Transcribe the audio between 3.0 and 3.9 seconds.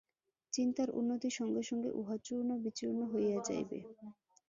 হইয়া যাইবে।